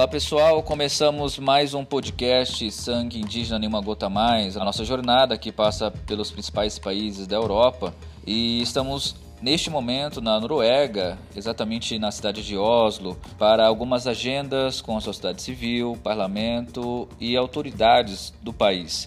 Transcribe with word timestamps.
Olá 0.00 0.08
pessoal, 0.08 0.62
começamos 0.62 1.38
mais 1.38 1.74
um 1.74 1.84
podcast 1.84 2.70
Sangue 2.70 3.20
Indígena 3.20 3.58
Nenhuma 3.58 3.82
Gota 3.82 4.08
Mais, 4.08 4.56
a 4.56 4.64
nossa 4.64 4.82
jornada 4.82 5.36
que 5.36 5.52
passa 5.52 5.90
pelos 5.90 6.30
principais 6.30 6.78
países 6.78 7.26
da 7.26 7.36
Europa 7.36 7.94
e 8.26 8.62
estamos 8.62 9.14
neste 9.42 9.68
momento 9.68 10.22
na 10.22 10.40
Noruega, 10.40 11.18
exatamente 11.36 11.98
na 11.98 12.10
cidade 12.10 12.42
de 12.42 12.56
Oslo, 12.56 13.14
para 13.38 13.66
algumas 13.66 14.06
agendas 14.06 14.80
com 14.80 14.96
a 14.96 15.02
sociedade 15.02 15.42
civil, 15.42 15.98
parlamento 16.02 17.06
e 17.20 17.36
autoridades 17.36 18.32
do 18.40 18.54
país. 18.54 19.06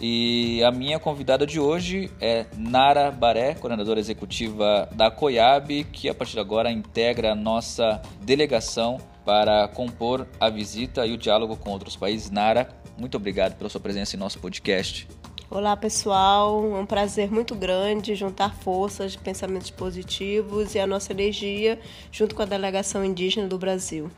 E 0.00 0.60
a 0.64 0.72
minha 0.72 0.98
convidada 0.98 1.46
de 1.46 1.60
hoje 1.60 2.10
é 2.20 2.46
Nara 2.58 3.12
Baré, 3.12 3.54
coordenadora 3.54 4.00
executiva 4.00 4.88
da 4.90 5.08
COIAB, 5.08 5.84
que 5.84 6.08
a 6.08 6.14
partir 6.14 6.32
de 6.32 6.40
agora 6.40 6.72
integra 6.72 7.30
a 7.30 7.36
nossa 7.36 8.02
delegação 8.22 8.98
para 9.24 9.68
compor 9.68 10.26
a 10.40 10.48
visita 10.50 11.06
e 11.06 11.12
o 11.12 11.18
diálogo 11.18 11.56
com 11.56 11.70
outros 11.70 11.96
países. 11.96 12.30
Nara, 12.30 12.68
muito 12.98 13.16
obrigado 13.16 13.56
pela 13.56 13.70
sua 13.70 13.80
presença 13.80 14.16
em 14.16 14.18
nosso 14.18 14.38
podcast. 14.38 15.08
Olá 15.50 15.76
pessoal, 15.76 16.64
é 16.76 16.80
um 16.80 16.86
prazer 16.86 17.30
muito 17.30 17.54
grande 17.54 18.14
juntar 18.14 18.54
forças, 18.54 19.16
pensamentos 19.16 19.70
positivos 19.70 20.74
e 20.74 20.78
a 20.78 20.86
nossa 20.86 21.12
energia 21.12 21.78
junto 22.10 22.34
com 22.34 22.40
a 22.40 22.46
delegação 22.46 23.04
indígena 23.04 23.46
do 23.46 23.58
Brasil. 23.58 24.10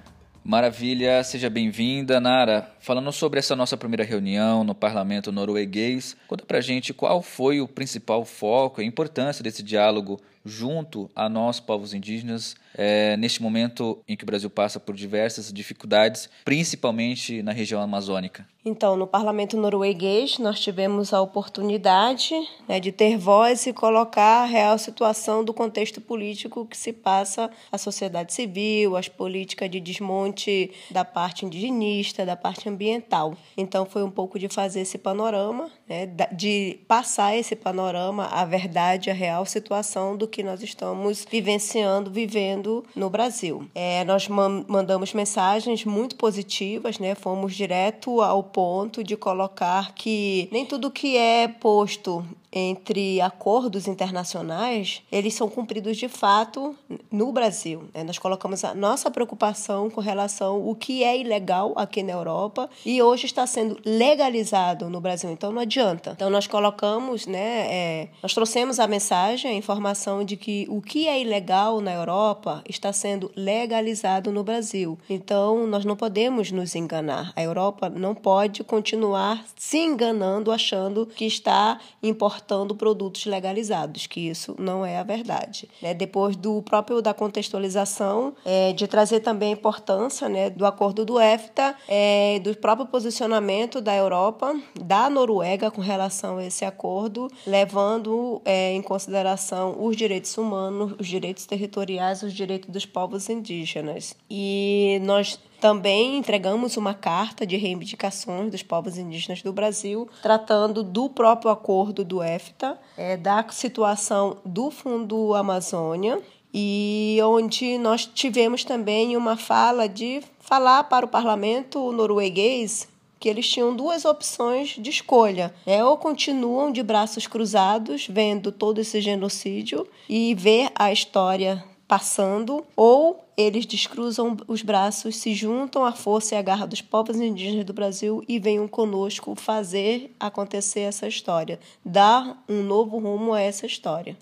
Maravilha, 0.44 1.24
seja 1.24 1.48
bem-vinda, 1.48 2.20
Nara. 2.20 2.70
Falando 2.78 3.10
sobre 3.10 3.38
essa 3.38 3.56
nossa 3.56 3.78
primeira 3.78 4.04
reunião 4.04 4.62
no 4.62 4.74
parlamento 4.74 5.32
norueguês, 5.32 6.14
conta 6.28 6.44
pra 6.44 6.60
gente 6.60 6.92
qual 6.92 7.22
foi 7.22 7.62
o 7.62 7.66
principal 7.66 8.24
foco 8.26 8.80
e 8.80 8.84
a 8.84 8.86
importância 8.86 9.42
desse 9.42 9.62
diálogo 9.62 10.20
junto 10.44 11.10
a 11.14 11.28
nós, 11.28 11.58
povos 11.60 11.94
indígenas, 11.94 12.54
é, 12.76 13.16
neste 13.16 13.42
momento 13.42 14.02
em 14.06 14.16
que 14.16 14.24
o 14.24 14.26
Brasil 14.26 14.50
passa 14.50 14.78
por 14.78 14.94
diversas 14.94 15.52
dificuldades, 15.52 16.28
principalmente 16.44 17.42
na 17.42 17.52
região 17.52 17.80
amazônica. 17.80 18.46
Então, 18.66 18.96
no 18.96 19.06
parlamento 19.06 19.58
norueguês, 19.58 20.38
nós 20.38 20.58
tivemos 20.58 21.12
a 21.12 21.20
oportunidade 21.20 22.34
né, 22.66 22.80
de 22.80 22.90
ter 22.90 23.18
voz 23.18 23.66
e 23.66 23.74
colocar 23.74 24.42
a 24.42 24.46
real 24.46 24.78
situação 24.78 25.44
do 25.44 25.52
contexto 25.52 26.00
político 26.00 26.64
que 26.64 26.76
se 26.76 26.90
passa 26.90 27.50
a 27.70 27.76
sociedade 27.76 28.32
civil, 28.32 28.96
as 28.96 29.06
políticas 29.06 29.70
de 29.70 29.80
desmonte 29.80 30.70
da 30.90 31.04
parte 31.04 31.44
indigenista, 31.44 32.24
da 32.24 32.36
parte 32.36 32.66
ambiental. 32.66 33.36
Então, 33.54 33.84
foi 33.84 34.02
um 34.02 34.10
pouco 34.10 34.38
de 34.38 34.48
fazer 34.48 34.80
esse 34.80 34.96
panorama, 34.96 35.70
né, 35.86 36.06
de 36.32 36.78
passar 36.88 37.36
esse 37.36 37.54
panorama, 37.54 38.28
a 38.28 38.46
verdade, 38.46 39.10
a 39.10 39.14
real 39.14 39.44
situação 39.44 40.16
do 40.16 40.26
que 40.34 40.42
nós 40.42 40.60
estamos 40.64 41.24
vivenciando, 41.30 42.10
vivendo 42.10 42.84
no 42.96 43.08
Brasil. 43.08 43.68
É, 43.72 44.02
nós 44.04 44.26
mandamos 44.26 45.14
mensagens 45.14 45.84
muito 45.84 46.16
positivas, 46.16 46.98
né, 46.98 47.14
fomos 47.14 47.54
direto 47.54 48.20
ao 48.20 48.42
ponto 48.42 49.04
de 49.04 49.16
colocar 49.16 49.94
que 49.94 50.48
nem 50.50 50.66
tudo 50.66 50.90
que 50.90 51.16
é 51.16 51.46
posto 51.46 52.26
entre 52.56 53.20
acordos 53.20 53.88
internacionais, 53.88 55.02
eles 55.10 55.34
são 55.34 55.48
cumpridos 55.48 55.96
de 55.96 56.08
fato 56.08 56.76
no 57.10 57.32
Brasil. 57.32 57.88
Né? 57.92 58.04
Nós 58.04 58.16
colocamos 58.16 58.62
a 58.62 58.72
nossa 58.72 59.10
preocupação 59.10 59.90
com 59.90 60.00
relação 60.00 60.62
ao 60.62 60.74
que 60.76 61.02
é 61.02 61.18
ilegal 61.18 61.72
aqui 61.74 62.00
na 62.04 62.12
Europa 62.12 62.70
e 62.86 63.02
hoje 63.02 63.26
está 63.26 63.44
sendo 63.44 63.76
legalizado 63.84 64.88
no 64.88 65.00
Brasil. 65.00 65.30
Então 65.30 65.50
não 65.50 65.62
adianta. 65.62 66.12
Então 66.12 66.30
nós 66.30 66.46
colocamos, 66.46 67.26
né, 67.26 67.66
é, 67.68 68.08
nós 68.22 68.32
trouxemos 68.32 68.78
a 68.78 68.86
mensagem, 68.86 69.50
a 69.50 69.54
informação 69.54 70.22
de 70.22 70.36
que 70.36 70.64
o 70.70 70.80
que 70.80 71.08
é 71.08 71.20
ilegal 71.20 71.80
na 71.80 71.92
Europa 71.92 72.62
está 72.68 72.92
sendo 72.92 73.32
legalizado 73.34 74.30
no 74.30 74.44
Brasil. 74.44 74.96
Então 75.10 75.66
nós 75.66 75.84
não 75.84 75.96
podemos 75.96 76.52
nos 76.52 76.76
enganar. 76.76 77.32
A 77.34 77.42
Europa 77.42 77.88
não 77.90 78.14
pode 78.14 78.62
continuar 78.62 79.44
se 79.56 79.78
enganando 79.78 80.52
achando 80.52 81.04
que 81.04 81.24
está 81.24 81.80
importando 82.00 82.43
importando 82.44 82.74
produtos 82.74 83.24
legalizados, 83.24 84.06
que 84.06 84.28
isso 84.28 84.54
não 84.58 84.84
é 84.84 84.98
a 84.98 85.02
verdade. 85.02 85.68
Né? 85.80 85.94
Depois 85.94 86.36
do 86.36 86.60
próprio 86.62 87.00
da 87.00 87.14
contextualização, 87.14 88.34
é, 88.44 88.72
de 88.74 88.86
trazer 88.86 89.20
também 89.20 89.50
a 89.50 89.52
importância 89.52 90.28
né, 90.28 90.50
do 90.50 90.66
acordo 90.66 91.04
do 91.04 91.18
EFTA, 91.18 91.74
é, 91.88 92.38
do 92.40 92.54
próprio 92.56 92.86
posicionamento 92.86 93.80
da 93.80 93.94
Europa, 93.96 94.54
da 94.78 95.08
Noruega 95.08 95.70
com 95.70 95.80
relação 95.80 96.36
a 96.36 96.44
esse 96.44 96.64
acordo, 96.64 97.28
levando 97.46 98.42
é, 98.44 98.72
em 98.74 98.82
consideração 98.82 99.76
os 99.82 99.96
direitos 99.96 100.36
humanos, 100.36 100.94
os 100.98 101.06
direitos 101.06 101.46
territoriais, 101.46 102.22
os 102.22 102.34
direitos 102.34 102.68
dos 102.68 102.84
povos 102.84 103.30
indígenas. 103.30 104.14
E 104.28 105.00
nós 105.02 105.38
também 105.64 106.18
entregamos 106.18 106.76
uma 106.76 106.92
carta 106.92 107.46
de 107.46 107.56
reivindicações 107.56 108.50
dos 108.50 108.62
povos 108.62 108.98
indígenas 108.98 109.40
do 109.40 109.50
Brasil, 109.50 110.06
tratando 110.20 110.82
do 110.82 111.08
próprio 111.08 111.50
acordo 111.50 112.04
do 112.04 112.22
EFTA, 112.22 112.78
é, 112.98 113.16
da 113.16 113.42
situação 113.48 114.36
do 114.44 114.70
Fundo 114.70 115.34
Amazônia, 115.34 116.20
e 116.52 117.18
onde 117.24 117.78
nós 117.78 118.04
tivemos 118.04 118.62
também 118.62 119.16
uma 119.16 119.38
fala 119.38 119.88
de 119.88 120.22
falar 120.38 120.84
para 120.84 121.06
o 121.06 121.08
parlamento 121.08 121.90
norueguês 121.92 122.86
que 123.18 123.26
eles 123.26 123.48
tinham 123.48 123.74
duas 123.74 124.04
opções 124.04 124.76
de 124.78 124.90
escolha. 124.90 125.54
É, 125.64 125.82
ou 125.82 125.96
continuam 125.96 126.70
de 126.70 126.82
braços 126.82 127.26
cruzados, 127.26 128.06
vendo 128.06 128.52
todo 128.52 128.82
esse 128.82 129.00
genocídio 129.00 129.88
e 130.10 130.34
ver 130.34 130.68
a 130.74 130.92
história 130.92 131.64
passando, 131.86 132.64
ou 132.76 133.24
eles 133.36 133.66
descruzam 133.66 134.36
os 134.46 134.62
braços, 134.62 135.16
se 135.16 135.34
juntam 135.34 135.84
à 135.84 135.92
força 135.92 136.34
e 136.34 136.38
à 136.38 136.42
garra 136.42 136.66
dos 136.66 136.80
povos 136.80 137.16
indígenas 137.16 137.64
do 137.64 137.72
Brasil 137.72 138.22
e 138.28 138.38
venham 138.38 138.66
conosco 138.68 139.34
fazer 139.34 140.14
acontecer 140.18 140.80
essa 140.80 141.06
história, 141.06 141.58
dar 141.84 142.42
um 142.48 142.62
novo 142.62 142.98
rumo 142.98 143.34
a 143.34 143.40
essa 143.40 143.66
história. 143.66 144.16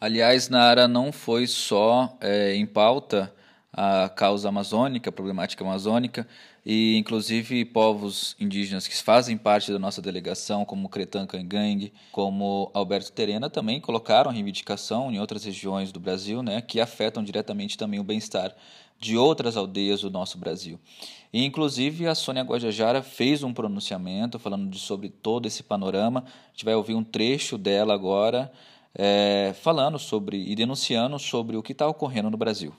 Aliás, 0.00 0.48
Nara 0.48 0.86
não 0.86 1.10
foi 1.12 1.46
só 1.46 2.16
é, 2.20 2.54
em 2.54 2.64
pauta 2.64 3.32
a 3.72 4.08
causa 4.08 4.48
amazônica, 4.48 5.10
a 5.10 5.12
problemática 5.12 5.64
amazônica, 5.64 6.26
e 6.70 6.98
inclusive 6.98 7.64
povos 7.64 8.36
indígenas 8.38 8.86
que 8.86 8.94
fazem 9.02 9.38
parte 9.38 9.72
da 9.72 9.78
nossa 9.78 10.02
delegação, 10.02 10.66
como 10.66 10.90
Cretan 10.90 11.26
Cangangue, 11.26 11.94
como 12.12 12.70
Alberto 12.74 13.10
Terena, 13.10 13.48
também 13.48 13.80
colocaram 13.80 14.30
reivindicação 14.30 15.10
em 15.10 15.18
outras 15.18 15.44
regiões 15.44 15.90
do 15.90 15.98
Brasil, 15.98 16.42
né, 16.42 16.60
que 16.60 16.78
afetam 16.78 17.24
diretamente 17.24 17.78
também 17.78 17.98
o 17.98 18.04
bem-estar 18.04 18.54
de 19.00 19.16
outras 19.16 19.56
aldeias 19.56 20.02
do 20.02 20.10
nosso 20.10 20.36
Brasil. 20.36 20.78
E, 21.32 21.42
inclusive, 21.42 22.06
a 22.06 22.14
Sônia 22.14 22.42
Guajajara 22.42 23.02
fez 23.02 23.42
um 23.42 23.54
pronunciamento 23.54 24.38
falando 24.38 24.68
de, 24.68 24.78
sobre 24.78 25.08
todo 25.08 25.46
esse 25.46 25.62
panorama. 25.62 26.22
A 26.26 26.50
gente 26.52 26.66
vai 26.66 26.74
ouvir 26.74 26.92
um 26.92 27.04
trecho 27.04 27.56
dela 27.56 27.94
agora, 27.94 28.52
é, 28.94 29.54
falando 29.62 29.98
sobre 29.98 30.36
e 30.36 30.54
denunciando 30.54 31.18
sobre 31.18 31.56
o 31.56 31.62
que 31.62 31.72
está 31.72 31.88
ocorrendo 31.88 32.28
no 32.28 32.36
Brasil. 32.36 32.74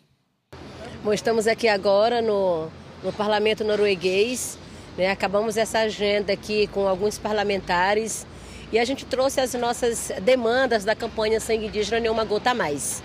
Bom, 1.04 1.12
estamos 1.12 1.48
aqui 1.48 1.68
agora 1.68 2.22
no 2.22 2.70
no 3.04 3.12
parlamento 3.12 3.64
norueguês. 3.64 4.58
Né? 4.98 5.10
Acabamos 5.10 5.58
essa 5.58 5.80
agenda 5.80 6.34
aqui 6.34 6.68
com 6.68 6.88
alguns 6.88 7.18
parlamentares 7.18 8.26
e 8.72 8.78
a 8.78 8.86
gente 8.86 9.06
trouxe 9.06 9.42
as 9.42 9.54
nossas 9.54 10.12
demandas 10.22 10.86
da 10.86 10.96
campanha 10.96 11.40
Sangue 11.40 11.68
Indígena 11.68 12.00
Nenhuma 12.00 12.24
Gota 12.24 12.54
Mais. 12.54 13.02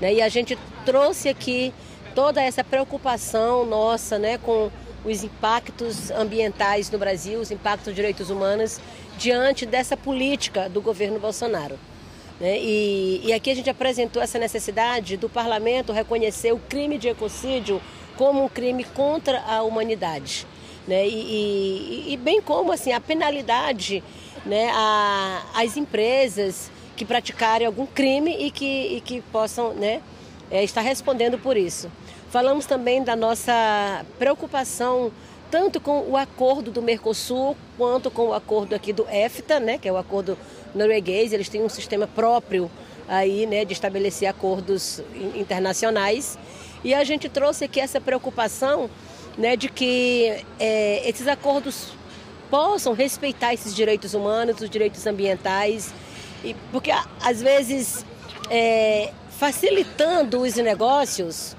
Né? 0.00 0.14
E 0.14 0.22
a 0.22 0.28
gente 0.28 0.56
trouxe 0.84 1.28
aqui 1.28 1.72
toda 2.14 2.42
essa 2.42 2.62
preocupação 2.62 3.64
nossa 3.64 4.18
né, 4.18 4.38
com 4.38 4.70
os 5.04 5.24
impactos 5.24 6.10
ambientais 6.10 6.90
no 6.90 6.98
Brasil, 6.98 7.40
os 7.40 7.50
impactos 7.50 7.86
dos 7.86 7.94
direitos 7.94 8.30
humanos, 8.30 8.80
diante 9.16 9.64
dessa 9.64 9.96
política 9.96 10.68
do 10.68 10.80
governo 10.80 11.18
Bolsonaro. 11.18 11.78
Né? 12.38 12.58
E, 12.58 13.20
e 13.24 13.32
aqui 13.32 13.50
a 13.50 13.54
gente 13.54 13.68
apresentou 13.68 14.22
essa 14.22 14.38
necessidade 14.38 15.16
do 15.16 15.28
parlamento 15.28 15.92
reconhecer 15.92 16.52
o 16.52 16.58
crime 16.58 16.98
de 16.98 17.08
ecocídio 17.08 17.80
como 18.20 18.44
um 18.44 18.48
crime 18.50 18.84
contra 18.84 19.40
a 19.48 19.62
humanidade. 19.62 20.46
Né? 20.86 21.08
E, 21.08 21.14
e, 22.08 22.12
e 22.12 22.16
bem 22.18 22.42
como 22.42 22.70
assim, 22.70 22.92
a 22.92 23.00
penalidade 23.00 24.04
né, 24.44 24.70
a, 24.74 25.42
as 25.54 25.78
empresas 25.78 26.70
que 26.96 27.06
praticarem 27.06 27.66
algum 27.66 27.86
crime 27.86 28.36
e 28.38 28.50
que, 28.50 28.96
e 28.96 29.00
que 29.00 29.22
possam 29.32 29.72
né, 29.72 30.02
é, 30.50 30.62
estar 30.62 30.82
respondendo 30.82 31.38
por 31.38 31.56
isso. 31.56 31.90
Falamos 32.28 32.66
também 32.66 33.02
da 33.02 33.16
nossa 33.16 34.04
preocupação 34.18 35.10
tanto 35.50 35.80
com 35.80 36.02
o 36.02 36.14
acordo 36.14 36.70
do 36.70 36.82
Mercosul 36.82 37.56
quanto 37.78 38.10
com 38.10 38.28
o 38.28 38.34
acordo 38.34 38.74
aqui 38.74 38.92
do 38.92 39.08
EFTA, 39.08 39.58
né, 39.58 39.78
que 39.78 39.88
é 39.88 39.92
o 39.92 39.96
acordo 39.96 40.36
norueguês. 40.74 41.32
Eles 41.32 41.48
têm 41.48 41.64
um 41.64 41.70
sistema 41.70 42.06
próprio 42.06 42.70
aí, 43.08 43.46
né, 43.46 43.64
de 43.64 43.72
estabelecer 43.72 44.28
acordos 44.28 45.02
internacionais. 45.34 46.38
E 46.82 46.94
a 46.94 47.04
gente 47.04 47.28
trouxe 47.28 47.64
aqui 47.64 47.78
essa 47.78 48.00
preocupação 48.00 48.88
né, 49.36 49.56
de 49.56 49.68
que 49.68 50.44
é, 50.58 51.08
esses 51.08 51.26
acordos 51.26 51.92
possam 52.50 52.92
respeitar 52.92 53.54
esses 53.54 53.74
direitos 53.74 54.14
humanos, 54.14 54.60
os 54.60 54.68
direitos 54.68 55.06
ambientais, 55.06 55.92
e, 56.42 56.54
porque 56.72 56.90
às 57.22 57.40
vezes 57.40 58.04
é, 58.50 59.12
facilitando 59.38 60.40
os 60.40 60.56
negócios 60.56 61.54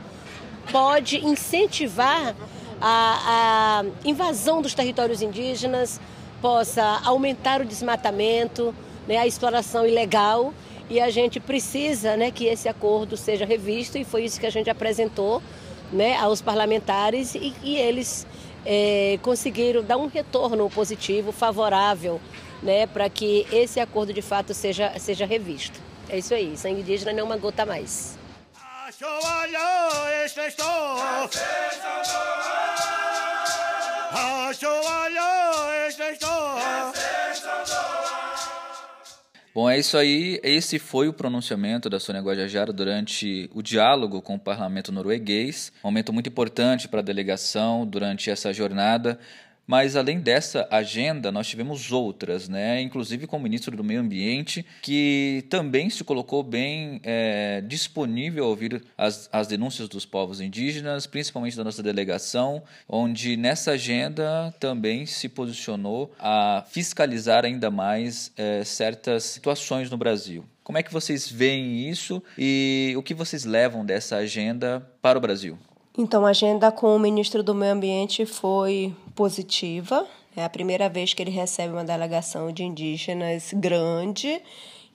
pode 0.71 1.18
incentivar 1.25 2.35
a, 2.81 3.81
a 3.81 3.85
invasão 4.03 4.62
dos 4.62 4.73
territórios 4.73 5.21
indígenas, 5.21 6.00
possa 6.41 7.00
aumentar 7.03 7.62
o 7.62 7.65
desmatamento, 7.65 8.73
né, 9.07 9.18
a 9.18 9.27
exploração 9.27 9.85
ilegal 9.85 10.53
e 10.92 11.00
a 11.00 11.10
gente 11.10 11.40
precisa 11.40 12.18
né, 12.18 12.32
que 12.32 12.48
esse 12.48 12.68
acordo 12.68 13.16
seja 13.16 13.46
revisto 13.46 13.98
e 13.98 14.04
foi 14.04 14.26
isso 14.26 14.38
que 14.38 14.46
a 14.46 14.50
gente 14.50 14.70
apresentou 14.70 15.42
né, 15.90 16.18
aos 16.18 16.42
parlamentares 16.42 17.34
e, 17.34 17.54
e 17.64 17.78
eles 17.78 18.28
é, 18.66 19.18
conseguiram 19.22 19.82
dar 19.82 19.96
um 19.96 20.08
retorno 20.08 20.70
positivo, 20.70 21.32
favorável, 21.32 22.20
né, 22.62 22.86
para 22.88 23.10
que 23.10 23.48
esse 23.54 23.80
acordo 23.80 24.12
de 24.12 24.22
fato 24.22 24.54
seja, 24.54 24.92
seja 25.00 25.26
revisto. 25.26 25.80
É 26.10 26.18
isso 26.18 26.34
aí, 26.34 26.58
sangue 26.58 26.82
indígena 26.82 27.14
não 27.14 27.22
é 27.22 27.24
uma 27.24 27.38
gota 27.38 27.66
mais. 27.66 28.20
Bom, 39.53 39.69
é 39.69 39.77
isso 39.77 39.98
aí. 39.98 40.39
Esse 40.44 40.80
foi 40.80 41.09
o 41.09 41.13
pronunciamento 41.13 41.89
da 41.89 42.00
Sônia 42.00 42.21
Guajajara 42.21 42.71
durante 42.71 43.50
o 43.53 43.62
diálogo 43.62 44.21
com 44.21 44.36
o 44.36 44.39
parlamento 44.39 44.94
norueguês. 44.94 45.74
Um 45.83 45.88
momento 45.89 46.13
muito 46.13 46.30
importante 46.30 46.88
para 46.88 47.01
a 47.01 47.03
delegação 47.03 47.86
durante 47.86 48.30
essa 48.30 48.53
jornada. 48.53 49.19
Mas 49.66 49.96
além 49.96 50.19
dessa 50.19 50.68
agenda, 50.69 51.31
nós 51.31 51.48
tivemos 51.48 51.92
outras, 51.92 52.50
né? 52.50 52.81
inclusive 52.81 53.28
com 53.28 53.38
o 53.38 53.40
ministro 53.40 53.75
do 53.78 53.84
Meio 53.84 54.02
Ambiente, 54.02 54.66
que 54.81 55.46
também 55.50 55.90
se 55.90 56.04
colocou 56.04 56.44
bem 56.44 57.00
é, 57.04 57.62
disponível 57.66 58.44
a 58.44 58.48
ouvir 58.48 58.84
as, 58.98 59.30
as 59.31 59.48
denúncias 59.48 59.88
dos 59.88 60.06
povos 60.06 60.42
indígenas, 60.42 61.08
principalmente 61.08 61.56
da 61.56 61.63
nossa 61.63 61.81
delegação, 61.81 62.63
onde 62.88 63.38
nessa 63.38 63.72
agenda 63.72 64.54
também 64.60 65.06
se 65.06 65.30
posicionou 65.30 66.12
a 66.19 66.66
fiscalizar 66.69 67.46
ainda 67.46 67.72
mais 67.72 68.31
é, 68.36 68.64
certas 68.64 69.24
situações 69.24 69.90
no 69.90 69.98
Brasil. 69.98 70.44
Como 70.64 70.78
é 70.78 70.84
que 70.84 70.94
vocês 70.94 71.30
veem 71.30 71.90
isso 71.90 72.22
e 72.38 72.94
o 72.98 73.04
que 73.04 73.14
vocês 73.14 73.46
levam 73.46 73.86
dessa 73.86 74.18
agenda 74.18 74.86
para 75.02 75.18
o 75.18 75.22
Brasil? 75.22 75.57
Então, 75.98 76.25
a 76.25 76.30
agenda 76.30 76.72
com 76.72 76.96
o 76.96 77.00
ministro 77.00 77.44
do 77.44 77.54
Meio 77.54 77.74
Ambiente 77.74 78.25
foi 78.25 78.96
positiva. 79.21 80.07
É 80.35 80.44
a 80.44 80.50
primeira 80.50 80.89
vez 80.89 81.13
que 81.13 81.21
ele 81.21 81.29
recebe 81.29 81.71
uma 81.71 81.83
delegação 81.83 82.51
de 82.51 82.63
indígenas 82.63 83.53
grande 83.53 84.41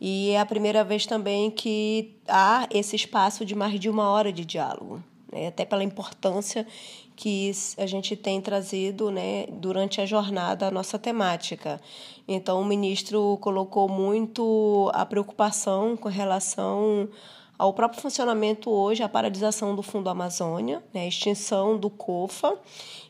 e 0.00 0.30
é 0.30 0.40
a 0.40 0.44
primeira 0.44 0.82
vez 0.82 1.06
também 1.06 1.48
que 1.48 2.16
há 2.26 2.66
esse 2.72 2.96
espaço 2.96 3.44
de 3.44 3.54
mais 3.54 3.78
de 3.78 3.88
uma 3.88 4.10
hora 4.10 4.32
de 4.32 4.44
diálogo, 4.44 5.00
né? 5.32 5.46
até 5.46 5.64
pela 5.64 5.84
importância 5.84 6.66
que 7.14 7.52
a 7.78 7.86
gente 7.86 8.16
tem 8.16 8.40
trazido 8.40 9.12
né, 9.12 9.46
durante 9.46 10.00
a 10.00 10.06
jornada 10.06 10.66
a 10.66 10.72
nossa 10.72 10.98
temática. 10.98 11.80
Então, 12.26 12.60
o 12.60 12.64
ministro 12.64 13.38
colocou 13.40 13.88
muito 13.88 14.90
a 14.92 15.06
preocupação 15.06 15.96
com 15.96 16.08
relação 16.08 17.08
ao 17.58 17.72
próprio 17.72 18.00
funcionamento 18.00 18.70
hoje, 18.70 19.02
a 19.02 19.08
paralisação 19.08 19.74
do 19.74 19.82
Fundo 19.82 20.10
Amazônia, 20.10 20.82
né, 20.92 21.02
a 21.02 21.06
extinção 21.06 21.78
do 21.78 21.88
COFA, 21.88 22.56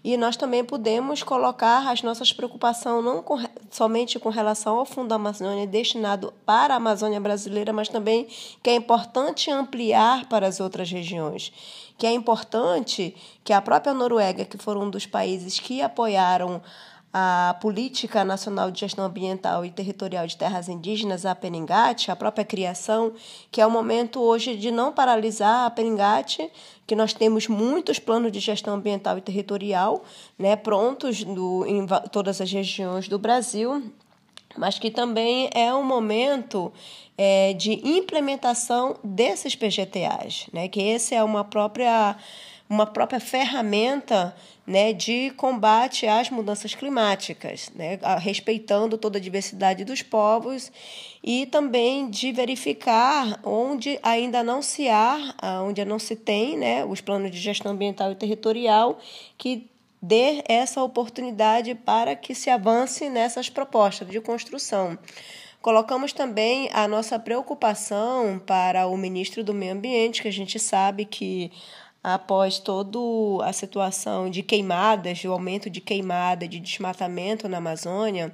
e 0.05 0.17
nós 0.17 0.37
também 0.37 0.65
podemos 0.65 1.23
colocar 1.23 1.91
as 1.91 2.03
nossas 2.03 2.33
preocupações 2.33 3.05
não 3.05 3.23
com, 3.23 3.39
somente 3.71 4.19
com 4.19 4.29
relação 4.29 4.79
ao 4.79 4.87
Fundo 4.87 5.13
Amazônia 5.13 5.67
destinado 5.67 6.33
para 6.45 6.75
a 6.75 6.77
Amazônia 6.77 7.19
brasileira, 7.19 7.73
mas 7.73 7.89
também 7.89 8.29
que 8.63 8.71
é 8.71 8.75
importante 8.75 9.51
ampliar 9.51 10.29
para 10.29 10.47
as 10.47 10.61
outras 10.61 10.91
regiões. 10.91 11.53
Que 11.99 12.07
é 12.07 12.13
importante 12.13 13.17
que 13.43 13.53
a 13.53 13.61
própria 13.61 13.95
Noruega, 13.95 14.45
que 14.45 14.59
foram 14.59 14.83
um 14.83 14.91
dos 14.91 15.07
países 15.07 15.59
que 15.59 15.83
apoiaram 15.83 16.63
a 17.19 17.57
Política 17.63 18.27
Nacional 18.27 18.71
de 18.71 18.81
Gestão 18.81 19.07
Ambiental 19.07 19.65
e 19.65 19.71
Territorial 19.71 20.27
de 20.27 20.37
Terras 20.37 20.69
Indígenas, 20.69 21.25
a 21.25 21.35
PENINGAT, 21.35 22.11
a 22.11 22.17
própria 22.17 22.45
criação, 22.45 23.15
que 23.51 23.59
é 23.59 23.67
o 23.67 23.71
momento 23.71 24.21
hoje 24.21 24.55
de 24.55 24.71
não 24.71 24.93
paralisar 24.93 25.65
a 25.65 25.71
PENINGAT, 25.71 26.51
que 26.87 26.95
nós 26.95 27.15
temos 27.15 27.49
muitos 27.49 27.99
planos 27.99 28.31
de 28.31 28.39
gestão 28.39 28.75
ambiental 28.75 29.17
e 29.17 29.23
territorial 29.23 30.05
né, 30.39 30.57
prontos 30.57 31.25
do, 31.25 31.65
em 31.65 31.87
todas 32.13 32.39
as 32.39 32.53
regiões 32.53 33.09
do 33.09 33.19
Brasil, 33.19 33.91
mas 34.55 34.79
que 34.79 34.91
também 34.91 35.49
é 35.55 35.73
um 35.73 35.83
momento 35.83 36.71
é, 37.17 37.55
de 37.55 37.81
implementação 37.83 38.95
desses 39.03 39.57
PGTAs, 39.57 40.49
né, 40.53 40.69
que 40.69 40.83
esse 40.83 41.15
é 41.15 41.25
uma 41.25 41.45
própria 41.45 42.15
uma 42.69 42.87
própria 42.87 43.21
ferramenta 43.21 44.35
né, 44.67 44.93
de 44.93 45.31
combate 45.37 46.07
às 46.07 46.29
mudanças 46.29 46.75
climáticas, 46.75 47.71
né, 47.75 47.99
respeitando 48.19 48.99
toda 48.99 49.19
a 49.19 49.21
diversidade 49.21 49.85
dos 49.85 50.03
povos 50.03 50.73
e 51.23 51.47
também 51.47 52.11
de 52.11 52.33
verificar 52.33 53.39
onde 53.45 53.99
ainda 54.03 54.43
não 54.43 54.61
se 54.61 54.89
há, 54.89 55.35
onde 55.65 55.85
não 55.85 55.99
se 55.99 56.17
tem 56.17 56.57
né, 56.57 56.85
os 56.85 57.01
planos 57.01 57.31
de 57.31 57.39
gestão 57.39 57.73
ambiental 57.73 58.11
e 58.11 58.17
territorial 58.17 58.99
que 59.39 59.71
dê 60.03 60.43
essa 60.47 60.83
oportunidade 60.83 61.75
para 61.75 62.15
que 62.17 62.35
se 62.35 62.51
avance 62.51 63.09
nessas 63.09 63.49
propostas 63.49 64.09
de 64.09 64.21
construção. 64.21 64.99
Colocamos 65.63 66.13
também 66.13 66.71
a 66.73 66.87
nossa 66.87 67.19
preocupação 67.19 68.41
para 68.45 68.87
o 68.87 68.97
ministro 68.97 69.43
do 69.43 69.53
Meio 69.53 69.73
Ambiente, 69.73 70.23
que 70.23 70.29
a 70.29 70.33
gente 70.33 70.61
sabe 70.61 71.05
que 71.05 71.51
após 72.07 72.61
toda 72.61 73.01
a 73.45 73.53
situação 73.53 74.31
de 74.31 74.41
queimadas, 74.41 75.25
o 75.25 75.33
aumento 75.33 75.69
de 75.69 75.81
queimada, 75.81 76.47
de 76.47 76.61
desmatamento 76.61 77.49
na 77.49 77.59
Amazônia, 77.59 78.33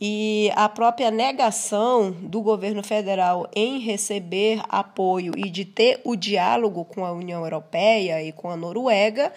e 0.00 0.50
a 0.56 0.70
própria 0.70 1.10
negação 1.10 2.10
do 2.10 2.40
governo 2.40 2.82
federal 2.82 3.46
em 3.54 3.78
receber 3.78 4.62
apoio 4.70 5.34
e 5.36 5.50
de 5.50 5.66
ter 5.66 6.00
o 6.02 6.16
diálogo 6.16 6.82
com 6.86 7.04
a 7.04 7.12
União 7.12 7.44
Europeia 7.44 8.22
e 8.22 8.32
com 8.32 8.48
a 8.48 8.56
Noruega, 8.56 9.30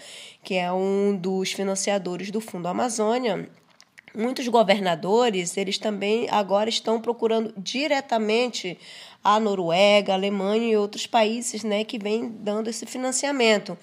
que 0.46 0.56
é 0.56 0.72
um 0.72 1.14
dos 1.14 1.52
financiadores 1.52 2.32
do 2.32 2.40
Fundo 2.40 2.70
Amazônia, 2.70 3.50
muitos 4.18 4.48
governadores, 4.48 5.56
eles 5.56 5.78
também 5.78 6.28
agora 6.30 6.70
estão 6.70 7.00
procurando 7.00 7.54
diretamente 7.56 8.78
a 9.24 9.40
Noruega, 9.40 10.14
a 10.14 10.16
Alemanha 10.16 10.72
e 10.72 10.78
outros 10.78 11.06
países 11.06 11.64
né, 11.64 11.84
que 11.84 12.00
vêm 12.00 12.30
dando 12.30 12.70
esse 12.70 12.86
financiamento. 12.86 13.78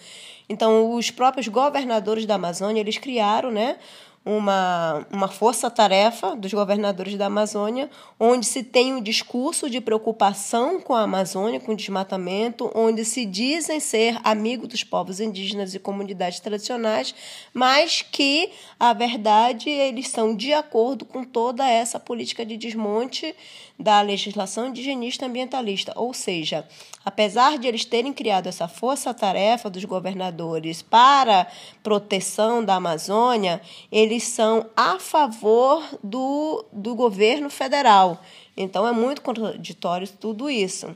Então, 0.49 0.93
os 0.93 1.11
próprios 1.11 1.49
governadores 1.49 2.27
da 2.27 2.35
Amazônia, 2.35 2.81
eles 2.81 2.99
criaram 2.99 3.51
né, 3.51 3.79
uma, 4.25 5.07
uma 5.13 5.29
força-tarefa 5.29 6.35
dos 6.35 6.53
governadores 6.53 7.17
da 7.17 7.27
Amazônia, 7.27 7.91
onde 8.19 8.47
se 8.47 8.63
tem 8.63 8.95
um 8.95 9.03
discurso 9.03 9.69
de 9.69 9.81
preocupação 9.81 10.81
com 10.81 10.95
a 10.95 11.03
Amazônia, 11.03 11.61
com 11.61 11.73
o 11.73 11.77
desmatamento, 11.77 12.71
onde 12.75 13.05
se 13.05 13.27
dizem 13.27 13.79
ser 13.81 14.19
amigos 14.25 14.69
dos 14.69 14.83
povos 14.83 15.21
indígenas 15.21 15.75
e 15.75 15.79
comunidades 15.79 16.41
tradicionais, 16.41 17.15
mas 17.53 18.01
que, 18.01 18.51
a 18.81 18.95
verdade, 18.95 19.69
eles 19.69 20.09
são 20.09 20.35
de 20.35 20.55
acordo 20.55 21.05
com 21.05 21.23
toda 21.23 21.69
essa 21.69 22.01
política 22.01 22.47
de 22.47 22.57
desmonte 22.57 23.35
da 23.79 24.01
legislação 24.01 24.69
indigenista 24.69 25.27
ambientalista, 25.27 25.93
ou 25.97 26.15
seja, 26.15 26.67
apesar 27.05 27.59
de 27.59 27.67
eles 27.67 27.85
terem 27.85 28.13
criado 28.13 28.47
essa 28.47 28.69
força-tarefa 28.69 29.69
dos 29.69 29.85
governadores 29.85 30.81
para 30.81 31.49
proteção 31.83 32.65
da 32.65 32.77
Amazônia, 32.77 33.61
eles 33.91 34.14
são 34.21 34.67
a 34.77 34.99
favor 34.99 35.83
do, 36.03 36.65
do 36.73 36.95
governo 36.95 37.51
federal. 37.51 38.21
Então 38.57 38.87
é 38.87 38.93
muito 38.93 39.21
contraditório 39.23 40.09
tudo 40.09 40.49
isso 40.49 40.95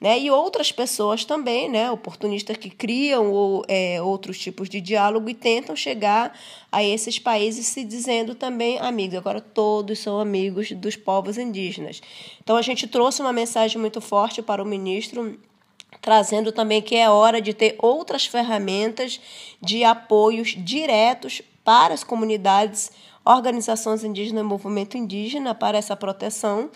né? 0.00 0.18
E 0.18 0.30
outras 0.30 0.70
pessoas 0.70 1.24
também, 1.24 1.68
né? 1.68 1.90
Oportunistas 1.90 2.56
que 2.56 2.70
criam 2.70 3.32
ou, 3.32 3.64
é, 3.66 4.00
outros 4.00 4.38
tipos 4.38 4.68
de 4.68 4.80
diálogo 4.80 5.28
e 5.28 5.34
tentam 5.34 5.74
chegar 5.74 6.38
a 6.70 6.82
esses 6.82 7.18
países 7.18 7.66
se 7.66 7.84
dizendo 7.84 8.34
também 8.34 8.78
amigos. 8.78 9.18
Agora 9.18 9.40
todos 9.40 9.98
são 9.98 10.20
amigos 10.20 10.70
dos 10.72 10.94
povos 10.94 11.36
indígenas. 11.36 12.00
Então 12.42 12.56
a 12.56 12.62
gente 12.62 12.86
trouxe 12.86 13.20
uma 13.20 13.32
mensagem 13.32 13.80
muito 13.80 14.00
forte 14.00 14.40
para 14.40 14.62
o 14.62 14.66
ministro 14.66 15.38
trazendo 16.02 16.52
também 16.52 16.82
que 16.82 16.94
é 16.94 17.08
hora 17.08 17.40
de 17.40 17.54
ter 17.54 17.74
outras 17.78 18.26
ferramentas 18.26 19.18
de 19.60 19.82
apoios 19.84 20.54
diretos 20.56 21.42
para 21.68 21.92
as 21.92 22.02
comunidades, 22.02 22.90
organizações 23.22 24.02
indígenas 24.02 24.42
e 24.42 24.46
movimento 24.46 24.96
indígena 24.96 25.54
para 25.54 25.76
essa 25.76 25.94
proteção 25.94 26.70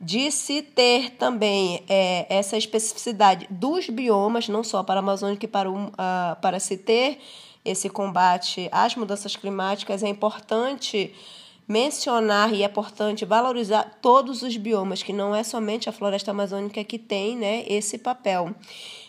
de 0.00 0.32
se 0.32 0.62
ter 0.62 1.10
também 1.10 1.84
é, 1.88 2.26
essa 2.28 2.56
especificidade 2.56 3.46
dos 3.48 3.88
biomas, 3.88 4.48
não 4.48 4.64
só 4.64 4.82
para 4.82 4.96
a 4.96 4.98
Amazônia, 4.98 5.36
que 5.36 5.46
para, 5.46 5.70
uh, 5.70 5.92
para 6.42 6.58
se 6.58 6.76
ter 6.76 7.20
esse 7.64 7.88
combate 7.88 8.68
às 8.72 8.96
mudanças 8.96 9.36
climáticas, 9.36 10.02
é 10.02 10.08
importante 10.08 11.14
mencionar 11.68 12.52
e 12.52 12.64
é 12.64 12.66
importante 12.66 13.24
valorizar 13.24 14.00
todos 14.02 14.42
os 14.42 14.56
biomas, 14.56 15.04
que 15.04 15.12
não 15.12 15.36
é 15.36 15.44
somente 15.44 15.88
a 15.88 15.92
floresta 15.92 16.32
amazônica 16.32 16.82
que 16.82 16.98
tem 16.98 17.36
né, 17.36 17.64
esse 17.68 17.96
papel. 17.96 18.52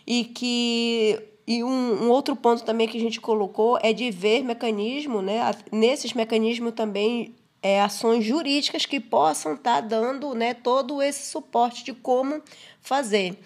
E 0.06 0.25
que 0.25 1.33
e 1.46 1.64
um, 1.64 2.04
um, 2.06 2.10
outro 2.10 2.36
ponto 2.36 2.64
também 2.64 2.88
que 2.88 2.98
a 2.98 3.02
gente 3.02 3.20
colocou 3.20 3.78
é 3.82 3.92
de 3.92 4.10
ver 4.10 4.44
mecanismo, 4.44 5.22
né, 5.22 5.40
nesses 5.72 6.14
mecanismos 6.14 6.74
também 6.74 7.36
é, 7.62 7.82
ações 7.82 8.26
jurídicas 8.26 8.86
que 8.86 9.00
possam 9.00 9.54
estar 9.54 9.82
tá 9.82 9.82
dando 9.82 10.34
né, 10.34 10.54
todo 10.54 11.02
esse 11.02 11.30
suporte 11.30 11.84
de 11.84 11.94
como 11.94 12.42
fazer. 12.82 13.38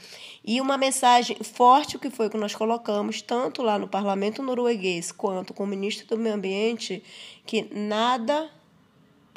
E 0.43 0.61
uma 0.61 0.77
mensagem 0.77 1.37
forte 1.43 1.99
que 1.99 2.09
foi 2.09 2.29
que 2.29 2.37
nós 2.37 2.55
colocamos, 2.55 3.21
tanto 3.21 3.61
lá 3.61 3.77
no 3.77 3.87
parlamento 3.87 4.41
norueguês 4.41 5.11
quanto 5.11 5.53
com 5.53 5.63
o 5.63 5.67
ministro 5.67 6.07
do 6.07 6.17
Meio 6.17 6.35
Ambiente, 6.35 7.03
que 7.45 7.67
nada 7.73 8.49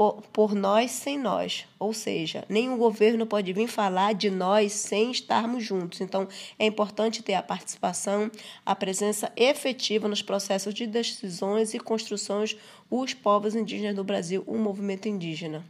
por, 0.00 0.23
por 0.33 0.54
nós 0.54 0.92
sem 0.92 1.19
nós. 1.19 1.66
Ou 1.78 1.92
seja, 1.92 2.42
nenhum 2.49 2.78
governo 2.78 3.26
pode 3.26 3.52
vir 3.52 3.69
falar 3.69 4.14
de 4.14 4.30
nós 4.30 4.73
sem 4.73 5.11
estarmos 5.11 5.62
juntos. 5.62 6.00
Então, 6.00 6.26
é 6.59 6.64
importante 6.64 7.23
ter 7.23 7.35
a 7.35 7.42
participação, 7.42 8.30
a 8.64 8.75
presença 8.75 9.30
efetiva 9.37 10.09
nos 10.09 10.23
processos 10.23 10.73
de 10.73 10.87
decisões 10.87 11.75
e 11.75 11.78
construções 11.78 12.57
os 12.90 13.12
povos 13.12 13.54
indígenas 13.54 13.95
do 13.95 14.02
Brasil, 14.02 14.42
o 14.47 14.57
movimento 14.57 15.07
indígena. 15.07 15.62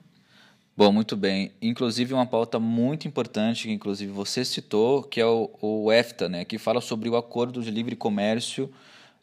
Bom, 0.77 0.93
muito 0.93 1.17
bem. 1.17 1.51
Inclusive 1.61 2.15
uma 2.15 2.25
pauta 2.25 2.61
muito 2.61 3.09
importante 3.09 3.65
que 3.67 3.73
inclusive 3.73 4.13
você 4.13 4.45
citou, 4.45 5.03
que 5.03 5.21
é 5.21 5.27
o, 5.27 5.51
o 5.61 5.91
EFTA, 5.91 6.29
né, 6.29 6.45
que 6.45 6.57
fala 6.57 6.81
sobre 6.81 7.09
o 7.09 7.17
Acordo 7.17 7.61
de 7.61 7.71
Livre 7.73 7.97
Comércio 7.97 8.71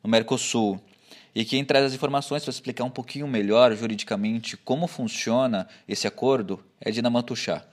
no 0.03 0.09
Mercosul. 0.09 0.81
E 1.37 1.45
quem 1.45 1.63
traz 1.63 1.85
as 1.85 1.93
informações 1.93 2.41
para 2.41 2.49
explicar 2.49 2.83
um 2.83 2.89
pouquinho 2.89 3.27
melhor 3.27 3.71
juridicamente 3.75 4.57
como 4.57 4.87
funciona 4.87 5.67
esse 5.87 6.07
acordo 6.07 6.59
é 6.81 6.89
Dina 6.89 7.11
Mantuchá. 7.11 7.63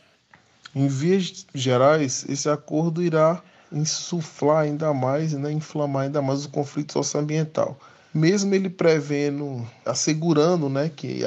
Em 0.76 0.86
vias 0.86 1.46
gerais, 1.54 2.26
esse 2.28 2.46
acordo 2.46 3.02
irá 3.02 3.42
insuflar 3.72 4.64
ainda 4.64 4.92
mais, 4.92 5.32
né, 5.32 5.50
inflamar 5.50 6.02
ainda 6.02 6.20
mais 6.20 6.44
o 6.44 6.50
conflito 6.50 6.92
socioambiental. 6.92 7.80
Mesmo 8.12 8.54
ele 8.54 8.68
prevendo, 8.68 9.66
assegurando 9.82 10.68
né, 10.68 10.90
que 10.94 11.20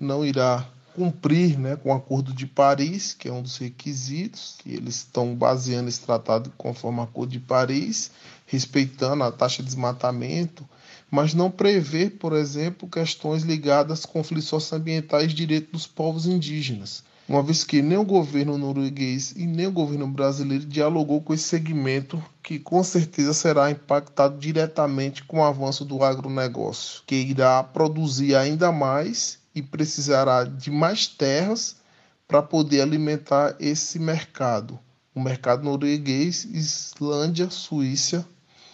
não 0.00 0.26
irá 0.26 0.66
cumprir 0.92 1.56
né, 1.56 1.76
com 1.76 1.90
o 1.90 1.94
Acordo 1.94 2.32
de 2.32 2.46
Paris, 2.46 3.14
que 3.14 3.28
é 3.28 3.32
um 3.32 3.42
dos 3.42 3.58
requisitos, 3.58 4.56
que 4.58 4.74
eles 4.74 4.96
estão 4.96 5.36
baseando 5.36 5.88
esse 5.88 6.00
tratado 6.00 6.52
conforme 6.58 6.98
o 6.98 7.02
Acordo 7.02 7.30
de 7.30 7.38
Paris, 7.38 8.10
respeitando 8.44 9.22
a 9.22 9.30
taxa 9.30 9.62
de 9.62 9.68
desmatamento, 9.68 10.68
mas 11.10 11.34
não 11.34 11.50
prevê, 11.50 12.10
por 12.10 12.32
exemplo, 12.32 12.88
questões 12.88 13.42
ligadas 13.42 14.04
a 14.04 14.08
conflitos 14.08 14.46
socioambientais 14.46 15.30
e 15.30 15.34
direitos 15.34 15.70
dos 15.70 15.86
povos 15.86 16.26
indígenas, 16.26 17.04
uma 17.28 17.42
vez 17.42 17.64
que 17.64 17.82
nem 17.82 17.98
o 17.98 18.04
governo 18.04 18.56
norueguês 18.56 19.32
e 19.36 19.46
nem 19.46 19.66
o 19.66 19.72
governo 19.72 20.06
brasileiro 20.06 20.64
dialogou 20.64 21.20
com 21.20 21.34
esse 21.34 21.42
segmento 21.44 22.22
que 22.40 22.58
com 22.58 22.82
certeza 22.84 23.34
será 23.34 23.68
impactado 23.68 24.38
diretamente 24.38 25.24
com 25.24 25.40
o 25.40 25.44
avanço 25.44 25.84
do 25.84 26.04
agronegócio, 26.04 27.02
que 27.04 27.16
irá 27.16 27.62
produzir 27.64 28.36
ainda 28.36 28.70
mais 28.70 29.40
e 29.52 29.60
precisará 29.60 30.44
de 30.44 30.70
mais 30.70 31.08
terras 31.08 31.76
para 32.28 32.42
poder 32.42 32.82
alimentar 32.82 33.56
esse 33.58 33.98
mercado. 33.98 34.78
O 35.12 35.20
mercado 35.20 35.64
norueguês, 35.64 36.44
Islândia, 36.44 37.50
Suíça, 37.50 38.24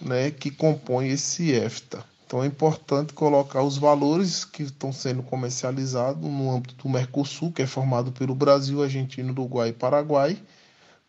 né, 0.01 0.31
que 0.31 0.51
compõe 0.51 1.09
esse 1.09 1.53
EFTA. 1.53 2.12
Então 2.33 2.43
é 2.43 2.47
importante 2.47 3.13
colocar 3.13 3.63
os 3.63 3.77
valores 3.77 4.43
que 4.43 4.63
estão 4.63 4.91
sendo 4.91 5.23
comercializados 5.23 6.23
no 6.23 6.51
âmbito 6.51 6.75
do 6.77 6.89
Mercosul, 6.89 7.53
que 7.53 7.61
é 7.61 7.67
formado 7.67 8.11
pelo 8.11 8.35
Brasil, 8.35 8.83
Argentina, 8.83 9.31
Uruguai 9.31 9.69
e 9.69 9.73
Paraguai. 9.75 10.39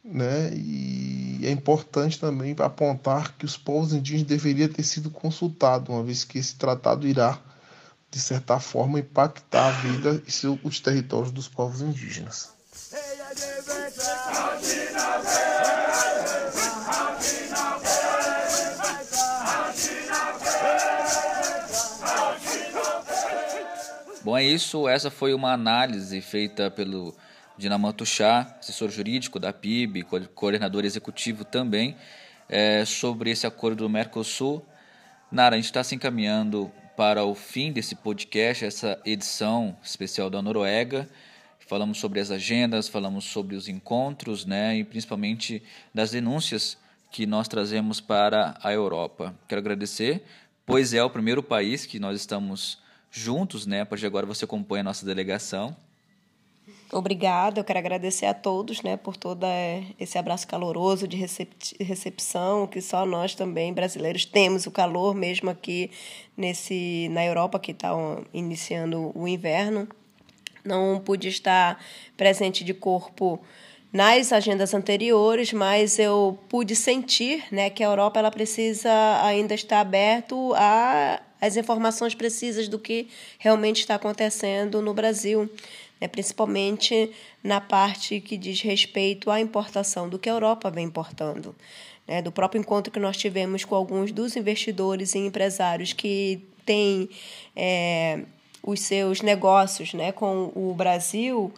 Né? 0.04 0.54
E 0.54 1.40
é 1.44 1.50
importante 1.50 2.20
também 2.20 2.54
apontar 2.60 3.38
que 3.38 3.46
os 3.46 3.56
povos 3.56 3.94
indígenas 3.94 4.28
deveriam 4.28 4.68
ter 4.68 4.84
sido 4.84 5.10
consultados, 5.10 5.88
uma 5.88 6.04
vez 6.04 6.26
que 6.26 6.38
esse 6.38 6.56
tratado 6.56 7.08
irá, 7.08 7.40
de 8.12 8.20
certa 8.20 8.60
forma, 8.60 9.00
impactar 9.00 9.68
a 9.68 9.72
vida 9.72 10.22
e 10.28 10.68
os 10.68 10.82
territórios 10.82 11.32
dos 11.32 11.48
povos 11.48 11.80
indígenas. 11.80 12.52
Bom, 24.24 24.38
é 24.38 24.44
isso. 24.46 24.88
Essa 24.88 25.12
foi 25.12 25.34
uma 25.34 25.52
análise 25.52 26.22
feita 26.22 26.72
pelo 26.72 27.14
Dinamanto 27.58 28.06
Chá, 28.06 28.56
assessor 28.58 28.90
jurídico 28.90 29.38
da 29.38 29.52
PIB, 29.52 30.04
coordenador 30.34 30.86
executivo 30.86 31.44
também, 31.44 31.98
é, 32.48 32.86
sobre 32.86 33.32
esse 33.32 33.46
acordo 33.46 33.84
do 33.84 33.90
Mercosul. 33.90 34.66
Nara, 35.30 35.56
a 35.56 35.58
gente 35.58 35.66
está 35.66 35.84
se 35.84 35.94
encaminhando 35.94 36.72
para 36.96 37.26
o 37.26 37.36
fim 37.36 37.74
desse 37.74 37.96
podcast, 37.96 38.64
essa 38.64 38.98
edição 39.04 39.76
especial 39.84 40.30
da 40.30 40.42
Noruega. 40.42 41.06
Falamos 41.60 41.98
sobre 41.98 42.22
as 42.22 42.32
agendas, 42.32 42.88
falamos 42.88 43.26
sobre 43.26 43.58
os 43.58 43.68
encontros, 43.68 44.46
né, 44.46 44.78
e 44.78 44.86
principalmente 44.86 45.62
das 45.94 46.12
denúncias 46.12 46.78
que 47.12 47.26
nós 47.26 47.50
trazemos 47.50 48.00
para 48.00 48.58
a 48.64 48.72
Europa. 48.72 49.36
Quero 49.50 49.60
agradecer, 49.60 50.24
pois 50.66 50.94
é 50.94 51.04
o 51.04 51.10
primeiro 51.10 51.44
país 51.44 51.86
que 51.86 52.00
nós 52.00 52.18
estamos 52.18 52.82
juntos, 53.14 53.68
né? 53.68 53.82
A 53.82 53.86
partir 53.86 54.02
de 54.02 54.08
agora 54.08 54.26
você 54.26 54.44
acompanha 54.44 54.82
a 54.82 54.86
nossa 54.86 55.06
delegação. 55.06 55.76
Obrigada, 56.92 57.60
eu 57.60 57.64
quero 57.64 57.80
agradecer 57.80 58.26
a 58.26 58.34
todos 58.34 58.82
né, 58.84 58.98
por 58.98 59.18
todo 59.18 59.46
esse 60.00 60.18
abraço 60.18 60.48
caloroso 60.48 61.08
de 61.08 61.18
recepção, 61.80 62.68
que 62.68 62.80
só 62.82 63.04
nós 63.04 63.34
também, 63.34 63.74
brasileiros, 63.74 64.26
temos 64.26 64.68
o 64.68 64.72
calor 64.72 65.16
mesmo 65.16 65.50
aqui 65.50 65.90
nesse, 66.38 67.10
na 67.10 67.26
Europa, 67.26 67.60
que 67.60 67.72
está 67.72 67.90
iniciando 68.32 69.12
o 69.16 69.28
inverno. 69.28 69.88
Não 70.64 71.02
pude 71.04 71.28
estar 71.28 71.84
presente 72.16 72.64
de 72.64 72.74
corpo 72.74 73.42
nas 73.94 74.34
agendas 74.34 74.74
anteriores, 74.74 75.54
mas 75.54 76.00
eu 76.00 76.40
pude 76.50 76.76
sentir 76.76 77.46
né, 77.52 77.70
que 77.70 77.84
a 77.84 77.88
Europa 77.88 78.20
ela 78.20 78.32
precisa 78.32 78.92
ainda 79.24 79.54
estar 79.54 79.80
aberto 79.80 80.52
a 80.56 81.22
as 81.40 81.58
informações 81.58 82.16
precisas 82.16 82.70
do 82.70 82.80
que 82.80 83.10
realmente 83.38 83.82
está 83.82 83.96
acontecendo 83.96 84.82
no 84.82 84.94
Brasil, 84.94 85.50
né, 86.00 86.08
principalmente 86.08 87.12
na 87.44 87.60
parte 87.60 88.22
que 88.22 88.38
diz 88.38 88.62
respeito 88.62 89.30
à 89.30 89.42
importação 89.42 90.08
do 90.08 90.18
que 90.18 90.30
a 90.30 90.32
Europa 90.32 90.72
vem 90.72 90.86
importando. 90.86 91.54
Né, 92.08 92.22
do 92.22 92.32
próprio 92.32 92.60
encontro 92.60 92.92
que 92.92 93.00
nós 93.00 93.18
tivemos 93.18 93.66
com 93.66 93.76
alguns 93.76 94.12
dos 94.14 94.38
investidores 94.38 95.16
e 95.16 95.20
empresários 95.20 95.92
que 95.92 96.42
têm 96.66 97.10
é, 97.56 98.22
os 98.62 98.80
seus 98.80 99.22
negócios 99.22 99.94
né, 99.94 100.14
com 100.14 100.50
o 100.56 100.74
Brasil 100.74 101.54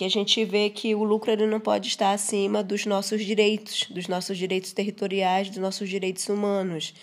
que 0.00 0.04
a 0.06 0.08
gente 0.08 0.42
vê 0.46 0.70
que 0.70 0.94
o 0.94 1.04
lucro 1.04 1.30
ele 1.30 1.46
não 1.46 1.60
pode 1.60 1.88
estar 1.88 2.12
acima 2.12 2.62
dos 2.62 2.86
nossos 2.86 3.22
direitos, 3.22 3.86
dos 3.90 4.08
nossos 4.08 4.38
direitos 4.38 4.72
territoriais, 4.72 5.50
dos 5.50 5.58
nossos 5.58 5.90
direitos 5.90 6.26
humanos. 6.26 6.94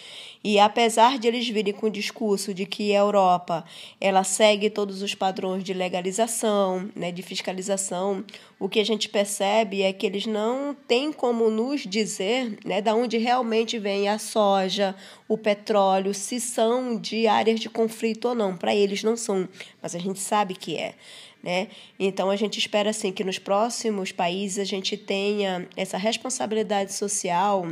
E 0.44 0.58
apesar 0.58 1.20
de 1.20 1.28
eles 1.28 1.48
virem 1.48 1.74
com 1.74 1.86
o 1.86 1.92
discurso 1.92 2.56
de 2.56 2.66
que 2.66 2.96
a 2.96 3.00
Europa 3.00 3.64
ela 4.02 4.24
segue 4.24 4.72
todos 4.72 5.04
os 5.04 5.14
padrões 5.14 5.64
de 5.64 5.74
legalização, 5.76 6.90
né, 6.96 7.12
de 7.12 7.22
fiscalização, 7.22 8.26
o 8.60 8.68
que 8.68 8.80
a 8.80 8.84
gente 8.84 9.10
percebe 9.10 9.84
é 9.84 9.94
que 9.94 10.06
eles 10.06 10.26
não 10.26 10.76
têm 10.88 11.12
como 11.14 11.52
nos 11.52 11.82
dizer 11.82 12.58
né, 12.66 12.82
da 12.82 12.96
onde 12.96 13.20
realmente 13.20 13.78
vem 13.78 14.10
a 14.10 14.18
soja, 14.18 14.96
o 15.28 15.38
petróleo, 15.38 16.16
se 16.16 16.40
são 16.40 17.00
de 17.00 17.28
áreas 17.28 17.60
de 17.60 17.70
conflito 17.70 18.30
ou 18.30 18.34
não. 18.34 18.58
Para 18.58 18.74
eles 18.74 19.04
não 19.04 19.16
são, 19.16 19.48
mas 19.80 19.94
a 19.94 20.00
gente 20.00 20.20
sabe 20.20 20.56
que 20.56 20.76
é. 20.76 20.96
Né? 21.44 21.68
Então 22.00 22.30
a 22.30 22.36
gente 22.36 22.58
espera 22.58 22.90
assim 22.90 23.12
que 23.12 23.24
nos 23.24 23.38
próximos 23.38 24.12
países 24.12 24.60
a 24.60 24.64
gente 24.64 24.98
tenha 24.98 25.68
essa 25.76 25.98
responsabilidade 25.98 26.94
social 26.94 27.68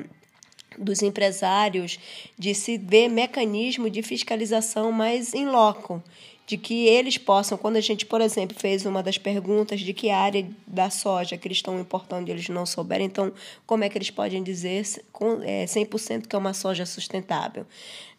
dos 0.78 1.02
empresários 1.02 2.00
de 2.38 2.54
se 2.54 2.78
ver 2.78 3.10
mecanismo 3.10 3.90
de 3.90 4.02
fiscalização 4.02 4.92
mais 4.92 5.34
em 5.34 5.48
loco, 5.48 6.04
de 6.48 6.58
que 6.58 6.86
eles 6.86 7.18
possam, 7.18 7.58
quando 7.58 7.78
a 7.78 7.82
gente, 7.82 8.06
por 8.06 8.22
exemplo, 8.22 8.56
fez 8.60 8.86
uma 8.86 9.02
das 9.02 9.18
perguntas 9.18 9.80
de 9.80 9.94
que 9.94 10.12
área 10.12 10.48
da 10.68 10.92
soja 10.92 11.38
que 11.38 11.48
eles 11.48 11.58
estão 11.58 11.80
importando 11.80 12.30
e 12.30 12.32
eles 12.32 12.48
não 12.50 12.66
souberem, 12.66 13.08
então 13.08 13.34
como 13.66 13.84
é 13.84 13.90
que 13.90 13.98
eles 13.98 14.12
podem 14.12 14.44
dizer 14.44 14.86
com, 15.12 15.42
é, 15.42 15.66
100% 15.66 16.28
que 16.28 16.36
é 16.36 16.40
uma 16.40 16.54
soja 16.54 16.86
sustentável? 16.86 17.66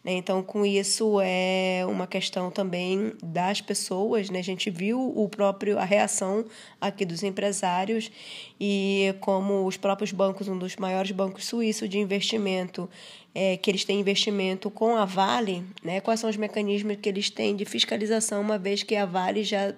Né? 0.07 0.13
Então, 0.13 0.41
com 0.41 0.65
isso, 0.65 1.19
é 1.21 1.85
uma 1.85 2.07
questão 2.07 2.49
também 2.49 3.11
das 3.21 3.59
pessoas. 3.59 4.29
Né? 4.29 4.39
A 4.39 4.43
gente 4.43 4.69
viu 4.69 4.97
o 4.97 5.27
próprio, 5.27 5.77
a 5.77 5.83
reação 5.83 6.45
aqui 6.79 7.03
dos 7.03 7.23
empresários 7.23 8.09
e 8.57 9.13
como 9.19 9.65
os 9.65 9.75
próprios 9.75 10.13
bancos, 10.13 10.47
um 10.47 10.57
dos 10.57 10.77
maiores 10.77 11.11
bancos 11.11 11.45
suíços 11.45 11.89
de 11.89 11.99
investimento, 11.99 12.89
é, 13.35 13.57
que 13.57 13.69
eles 13.69 13.83
têm 13.83 13.99
investimento 13.99 14.71
com 14.71 14.95
a 14.95 15.03
Vale, 15.03 15.63
né? 15.83 15.99
quais 15.99 16.21
são 16.21 16.29
os 16.29 16.37
mecanismos 16.37 16.97
que 17.01 17.09
eles 17.09 17.29
têm 17.29 17.55
de 17.55 17.65
fiscalização, 17.65 18.41
uma 18.41 18.57
vez 18.57 18.81
que 18.81 18.95
a 18.95 19.05
Vale 19.05 19.43
já 19.43 19.75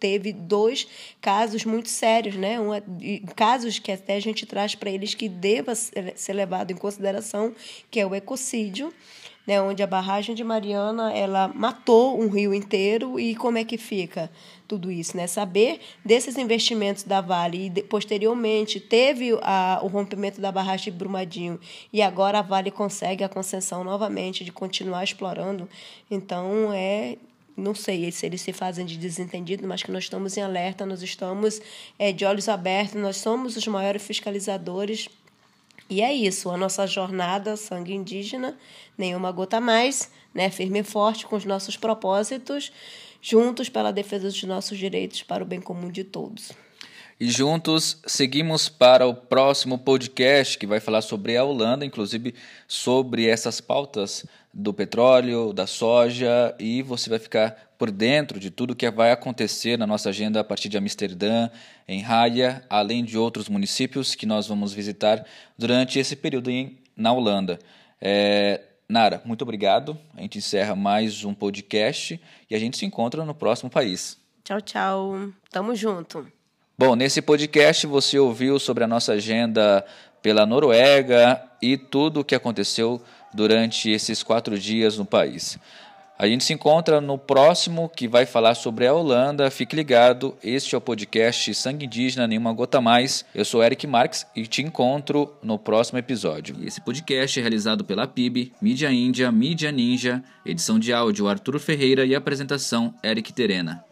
teve 0.00 0.32
dois 0.32 0.88
casos 1.20 1.64
muito 1.64 1.88
sérios, 1.88 2.34
né? 2.34 2.58
Um, 2.58 2.70
casos 3.36 3.78
que 3.78 3.92
até 3.92 4.16
a 4.16 4.20
gente 4.20 4.44
traz 4.44 4.74
para 4.74 4.90
eles 4.90 5.14
que 5.14 5.28
deva 5.28 5.72
ser 5.74 6.32
levado 6.32 6.72
em 6.72 6.76
consideração, 6.76 7.54
que 7.88 8.00
é 8.00 8.06
o 8.06 8.12
ecocídio 8.12 8.92
né, 9.48 9.62
onde 9.62 9.82
a 9.82 9.86
barragem 9.86 10.34
de 10.34 10.44
Mariana 10.44 11.10
ela 11.10 11.48
matou 11.54 12.20
um 12.20 12.28
rio 12.28 12.52
inteiro 12.52 13.18
e 13.18 13.34
como 13.34 13.56
é 13.56 13.64
que 13.64 13.78
fica 13.78 14.30
tudo 14.68 14.92
isso, 14.92 15.16
né? 15.16 15.26
Saber 15.26 15.80
desses 16.04 16.36
investimentos 16.36 17.02
da 17.02 17.22
Vale 17.22 17.72
e 17.74 17.82
posteriormente 17.82 18.78
teve 18.78 19.30
a, 19.40 19.80
o 19.82 19.86
rompimento 19.86 20.38
da 20.38 20.52
barragem 20.52 20.92
de 20.92 20.98
Brumadinho 20.98 21.58
e 21.90 22.02
agora 22.02 22.40
a 22.40 22.42
Vale 22.42 22.70
consegue 22.70 23.24
a 23.24 23.28
concessão 23.28 23.82
novamente 23.82 24.44
de 24.44 24.52
continuar 24.52 25.02
explorando, 25.02 25.66
então 26.10 26.70
é 26.74 27.16
não 27.56 27.74
sei 27.74 28.12
se 28.12 28.24
eles 28.24 28.40
se 28.40 28.52
fazem 28.52 28.86
de 28.86 28.96
desentendido, 28.96 29.66
mas 29.66 29.82
que 29.82 29.90
nós 29.90 30.04
estamos 30.04 30.36
em 30.36 30.42
alerta, 30.42 30.86
nós 30.86 31.02
estamos 31.02 31.60
é, 31.98 32.12
de 32.12 32.24
olhos 32.24 32.48
abertos, 32.48 33.00
nós 33.00 33.16
somos 33.16 33.56
os 33.56 33.66
maiores 33.66 34.02
fiscalizadores 34.02 35.08
e 35.90 36.02
é 36.02 36.12
isso, 36.12 36.50
a 36.50 36.56
nossa 36.56 36.86
jornada 36.86 37.56
sangue 37.56 37.94
indígena, 37.94 38.58
nenhuma 38.96 39.32
gota 39.32 39.60
mais, 39.60 40.10
né? 40.34 40.50
firme 40.50 40.80
e 40.80 40.84
forte 40.84 41.26
com 41.26 41.36
os 41.36 41.44
nossos 41.44 41.76
propósitos, 41.76 42.70
juntos 43.22 43.68
pela 43.68 43.90
defesa 43.90 44.28
dos 44.28 44.42
nossos 44.44 44.76
direitos 44.76 45.22
para 45.22 45.42
o 45.42 45.46
bem 45.46 45.60
comum 45.60 45.90
de 45.90 46.04
todos. 46.04 46.52
E 47.20 47.28
juntos 47.28 48.00
seguimos 48.06 48.68
para 48.68 49.04
o 49.04 49.12
próximo 49.12 49.76
podcast 49.76 50.56
que 50.56 50.68
vai 50.68 50.78
falar 50.78 51.02
sobre 51.02 51.36
a 51.36 51.42
Holanda, 51.42 51.84
inclusive 51.84 52.32
sobre 52.68 53.26
essas 53.26 53.60
pautas 53.60 54.24
do 54.54 54.72
petróleo, 54.72 55.52
da 55.52 55.66
soja, 55.66 56.54
e 56.60 56.80
você 56.80 57.10
vai 57.10 57.18
ficar 57.18 57.72
por 57.76 57.90
dentro 57.90 58.38
de 58.38 58.52
tudo 58.52 58.74
que 58.74 58.88
vai 58.88 59.10
acontecer 59.10 59.76
na 59.76 59.84
nossa 59.84 60.10
agenda 60.10 60.38
a 60.38 60.44
partir 60.44 60.68
de 60.68 60.78
Amsterdã, 60.78 61.50
em 61.88 62.04
Haia, 62.04 62.64
além 62.70 63.04
de 63.04 63.18
outros 63.18 63.48
municípios 63.48 64.14
que 64.14 64.24
nós 64.24 64.46
vamos 64.46 64.72
visitar 64.72 65.26
durante 65.56 65.98
esse 65.98 66.14
período 66.14 66.50
em, 66.50 66.78
na 66.96 67.12
Holanda. 67.12 67.58
É, 68.00 68.60
Nara, 68.88 69.20
muito 69.24 69.42
obrigado. 69.42 69.98
A 70.16 70.20
gente 70.20 70.38
encerra 70.38 70.76
mais 70.76 71.24
um 71.24 71.34
podcast 71.34 72.20
e 72.48 72.54
a 72.54 72.58
gente 72.60 72.78
se 72.78 72.86
encontra 72.86 73.24
no 73.24 73.34
próximo 73.34 73.68
país. 73.68 74.16
Tchau, 74.44 74.60
tchau. 74.60 75.32
Tamo 75.50 75.74
junto. 75.74 76.37
Bom, 76.80 76.94
nesse 76.94 77.20
podcast 77.20 77.88
você 77.88 78.20
ouviu 78.20 78.56
sobre 78.60 78.84
a 78.84 78.86
nossa 78.86 79.14
agenda 79.14 79.84
pela 80.22 80.46
Noruega 80.46 81.42
e 81.60 81.76
tudo 81.76 82.20
o 82.20 82.24
que 82.24 82.36
aconteceu 82.36 83.02
durante 83.34 83.90
esses 83.90 84.22
quatro 84.22 84.56
dias 84.56 84.96
no 84.96 85.04
país. 85.04 85.58
A 86.16 86.28
gente 86.28 86.44
se 86.44 86.52
encontra 86.52 87.00
no 87.00 87.18
próximo 87.18 87.88
que 87.88 88.06
vai 88.06 88.26
falar 88.26 88.54
sobre 88.54 88.86
a 88.86 88.94
Holanda. 88.94 89.50
Fique 89.50 89.74
ligado, 89.74 90.36
este 90.40 90.76
é 90.76 90.78
o 90.78 90.80
podcast 90.80 91.52
Sangue 91.52 91.86
Indígena, 91.86 92.28
Nenhuma 92.28 92.52
Gota 92.52 92.80
Mais. 92.80 93.24
Eu 93.34 93.44
sou 93.44 93.60
Eric 93.60 93.84
Marques 93.84 94.24
e 94.36 94.46
te 94.46 94.62
encontro 94.62 95.36
no 95.42 95.58
próximo 95.58 95.98
episódio. 95.98 96.56
Esse 96.62 96.80
podcast 96.80 97.40
é 97.40 97.42
realizado 97.42 97.84
pela 97.84 98.06
PIB, 98.06 98.52
Mídia 98.62 98.92
Índia, 98.92 99.32
Mídia 99.32 99.72
Ninja, 99.72 100.22
edição 100.46 100.78
de 100.78 100.92
áudio 100.92 101.26
Arturo 101.26 101.58
Ferreira 101.58 102.06
e 102.06 102.14
apresentação 102.14 102.94
Eric 103.02 103.32
Terena. 103.32 103.84